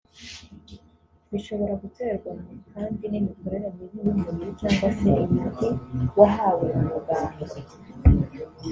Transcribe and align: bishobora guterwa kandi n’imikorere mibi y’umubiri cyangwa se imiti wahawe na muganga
bishobora 1.31 1.73
guterwa 1.83 2.31
kandi 2.73 3.03
n’imikorere 3.07 3.67
mibi 3.75 3.99
y’umubiri 4.05 4.51
cyangwa 4.59 4.87
se 4.97 5.09
imiti 5.27 5.69
wahawe 6.19 6.67
na 6.77 6.83
muganga 6.91 7.45